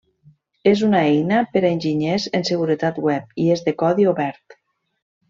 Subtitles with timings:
[0.69, 4.57] És una eina per a enginyers en seguretat web i és de codi obert.